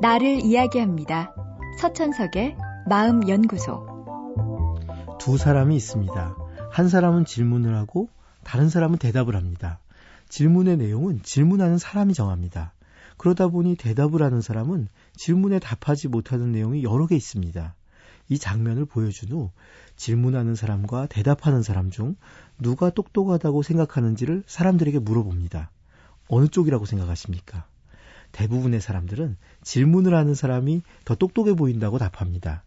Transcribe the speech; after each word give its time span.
나를 0.00 0.44
이야기합니다. 0.44 1.34
서천석의 1.80 2.56
마음연구소. 2.88 3.84
두 5.18 5.36
사람이 5.36 5.74
있습니다. 5.74 6.36
한 6.70 6.88
사람은 6.88 7.24
질문을 7.24 7.74
하고 7.74 8.08
다른 8.44 8.68
사람은 8.68 8.98
대답을 8.98 9.34
합니다. 9.34 9.80
질문의 10.28 10.76
내용은 10.76 11.20
질문하는 11.24 11.78
사람이 11.78 12.14
정합니다. 12.14 12.74
그러다 13.16 13.48
보니 13.48 13.74
대답을 13.74 14.22
하는 14.22 14.40
사람은 14.40 14.86
질문에 15.16 15.58
답하지 15.58 16.06
못하는 16.06 16.52
내용이 16.52 16.84
여러 16.84 17.08
개 17.08 17.16
있습니다. 17.16 17.74
이 18.28 18.38
장면을 18.38 18.84
보여준 18.84 19.32
후 19.32 19.50
질문하는 19.96 20.54
사람과 20.54 21.06
대답하는 21.06 21.62
사람 21.64 21.90
중 21.90 22.14
누가 22.60 22.90
똑똑하다고 22.90 23.64
생각하는지를 23.64 24.44
사람들에게 24.46 25.00
물어봅니다. 25.00 25.72
어느 26.28 26.46
쪽이라고 26.46 26.84
생각하십니까? 26.84 27.66
대부분의 28.32 28.80
사람들은 28.80 29.36
질문을 29.62 30.14
하는 30.14 30.34
사람이 30.34 30.82
더 31.04 31.14
똑똑해 31.14 31.54
보인다고 31.54 31.98
답합니다. 31.98 32.62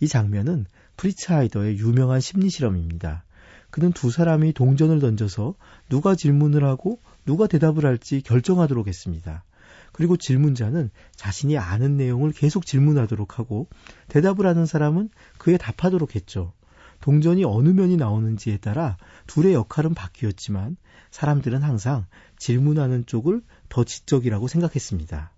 이 0.00 0.08
장면은 0.08 0.66
프리츠 0.96 1.32
하이더의 1.32 1.78
유명한 1.78 2.20
심리 2.20 2.50
실험입니다. 2.50 3.24
그는 3.70 3.92
두 3.92 4.10
사람이 4.10 4.52
동전을 4.52 4.98
던져서 5.00 5.54
누가 5.88 6.14
질문을 6.14 6.64
하고 6.64 7.00
누가 7.24 7.46
대답을 7.46 7.86
할지 7.86 8.20
결정하도록 8.22 8.86
했습니다. 8.88 9.44
그리고 9.92 10.16
질문자는 10.16 10.90
자신이 11.14 11.58
아는 11.58 11.96
내용을 11.96 12.32
계속 12.32 12.64
질문하도록 12.66 13.38
하고 13.38 13.68
대답을 14.08 14.46
하는 14.46 14.66
사람은 14.66 15.10
그에 15.38 15.56
답하도록 15.56 16.14
했죠. 16.14 16.52
동전이 17.00 17.44
어느 17.44 17.70
면이 17.70 17.96
나오는지에 17.96 18.58
따라 18.58 18.96
둘의 19.26 19.54
역할은 19.54 19.94
바뀌었지만 19.94 20.76
사람들은 21.10 21.62
항상 21.62 22.06
질문하는 22.38 23.06
쪽을 23.06 23.42
더 23.68 23.84
지적이라고 23.84 24.48
생각했습니다. 24.48 25.32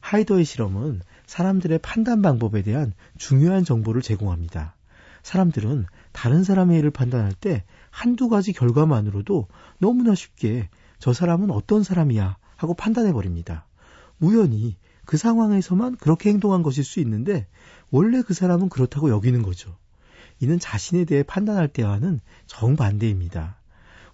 하이더의 0.00 0.44
실험은 0.44 1.00
사람들의 1.26 1.78
판단 1.80 2.22
방법에 2.22 2.62
대한 2.62 2.92
중요한 3.16 3.64
정보를 3.64 4.02
제공합니다. 4.02 4.76
사람들은 5.22 5.86
다른 6.12 6.44
사람의 6.44 6.78
일을 6.78 6.90
판단할 6.90 7.32
때 7.32 7.64
한두 7.90 8.28
가지 8.28 8.52
결과만으로도 8.52 9.48
너무나 9.78 10.14
쉽게 10.14 10.68
저 10.98 11.12
사람은 11.12 11.50
어떤 11.50 11.82
사람이야 11.82 12.36
하고 12.56 12.74
판단해 12.74 13.12
버립니다. 13.12 13.66
우연히 14.20 14.76
그 15.04 15.16
상황에서만 15.16 15.96
그렇게 15.96 16.30
행동한 16.30 16.62
것일 16.62 16.84
수 16.84 17.00
있는데 17.00 17.46
원래 17.90 18.22
그 18.22 18.34
사람은 18.34 18.68
그렇다고 18.68 19.10
여기는 19.10 19.42
거죠. 19.42 19.76
이는 20.40 20.58
자신에 20.58 21.04
대해 21.04 21.22
판단할 21.22 21.68
때와는 21.68 22.20
정반대입니다. 22.46 23.60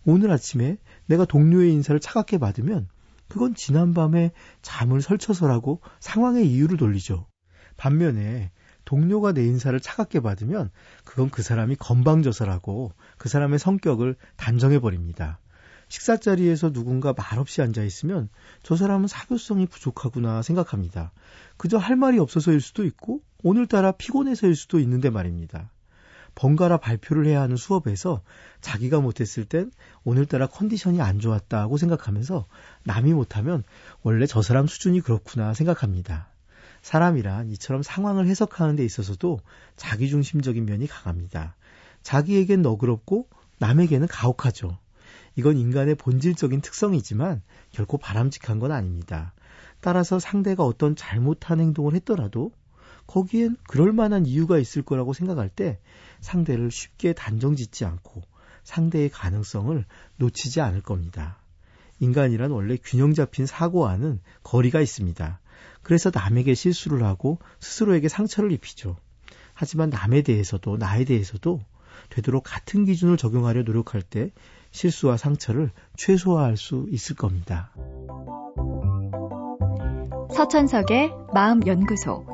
오늘 0.05 0.31
아침에 0.31 0.79
내가 1.07 1.25
동료의 1.25 1.73
인사를 1.73 1.99
차갑게 2.01 2.39
받으면 2.39 2.89
그건 3.29 3.55
지난밤에 3.55 4.33
잠을 4.63 5.01
설쳐서라고 5.01 5.81
상황의 6.01 6.51
이유를 6.51 6.77
돌리죠. 6.77 7.27
반면에 7.77 8.53
동료가 8.85 9.33
내 9.33 9.45
인사를 9.45 9.79
차갑게 9.81 10.21
받으면 10.21 10.71
그건 11.05 11.31
그 11.31 11.43
사람이 11.43 11.77
건방져서라고 11.77 12.93
그 13.17 13.29
사람의 13.29 13.59
성격을 13.59 14.17
단정해 14.37 14.79
버립니다. 14.79 15.41
식사 15.89 16.17
자리에서 16.17 16.73
누군가 16.73 17.13
말없이 17.13 17.63
앉아 17.63 17.83
있으면 17.85 18.29
저 18.63 18.77
사람은 18.77 19.07
사교성이 19.07 19.67
부족하구나 19.67 20.43
생각합니다. 20.43 21.13
그저 21.57 21.79
할 21.79 21.97
말이 21.97 22.19
없어서일 22.19 22.61
수도 22.61 22.85
있고 22.85 23.21
오늘따라 23.43 23.93
피곤해서일 23.93 24.57
수도 24.57 24.79
있는데 24.81 25.11
말입니다. 25.11 25.71
번갈아 26.35 26.79
발표를 26.79 27.27
해야 27.27 27.41
하는 27.41 27.57
수업에서 27.57 28.23
자기가 28.61 29.01
못했을 29.01 29.45
땐 29.45 29.71
오늘따라 30.05 30.47
컨디션이 30.47 31.01
안 31.01 31.19
좋았다고 31.19 31.77
생각하면서 31.77 32.47
남이 32.85 33.15
못하면 33.15 33.63
원래 34.03 34.27
저 34.27 34.43
사람 34.43 34.67
수준이 34.67 35.01
그렇구나 35.01 35.55
생각합니다. 35.55 36.29
사람이란 36.83 37.51
이처럼 37.53 37.83
상황을 37.83 38.27
해석하는 38.27 38.77
데 38.77 38.85
있어서도 38.85 39.41
자기중심적인 39.77 40.67
면이 40.67 40.87
강합니다. 40.87 41.57
자기에겐 42.03 42.63
너그럽고 42.63 43.29
남에게는 43.59 44.07
가혹하죠. 44.07 44.79
이건 45.37 45.57
인간의 45.57 45.95
본질적인 45.95 46.61
특성이지만 46.61 47.43
결코 47.71 47.97
바람직한 47.97 48.59
건 48.59 48.73
아닙니다. 48.73 49.33
따라서 49.81 50.19
상대가 50.19 50.65
어떤 50.65 50.95
잘못한 50.97 51.61
행동을 51.61 51.95
했더라도 51.95 52.53
거기엔 53.07 53.57
그럴 53.69 53.93
만한 53.93 54.27
이유가 54.27 54.59
있을 54.59 54.83
거라고 54.83 55.13
생각할 55.13 55.49
때 55.49 55.79
상대를 56.21 56.71
쉽게 56.71 57.13
단정 57.13 57.57
짓지 57.57 57.85
않고 57.85 58.23
상대의 58.63 59.11
가능성을 59.11 59.85
놓치지 60.17 60.61
않을 60.61 60.81
겁니다. 60.81 61.39
인간이란 62.01 62.51
원래 62.51 62.77
균형 62.83 63.15
잡힌 63.15 63.47
사고와는 63.47 64.21
거리가 64.43 64.81
있습니다. 64.81 65.41
그래서 65.83 66.11
남에게 66.13 66.55
실수를 66.55 67.05
하고 67.05 67.39
스스로에게 67.61 68.09
상처를 68.09 68.53
입히죠. 68.53 68.97
하지만 69.53 69.91
남에 69.91 70.23
대해서도 70.23 70.77
나에 70.77 71.05
대해서도 71.05 71.61
되도록 72.11 72.43
같은 72.45 72.85
기준을 72.85 73.17
적용하려 73.17 73.63
노력할 73.63 74.03
때 74.03 74.31
실수와 74.73 75.17
상처를 75.17 75.71
최소화할 75.97 76.57
수 76.57 76.87
있을 76.91 77.15
겁니다. 77.15 77.73
서천석의 80.35 81.13
마음연구소. 81.33 82.34